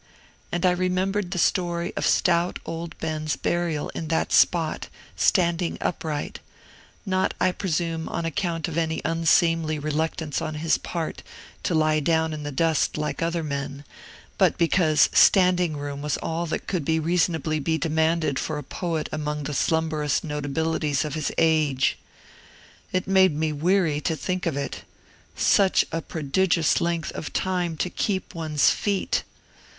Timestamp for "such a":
25.35-26.01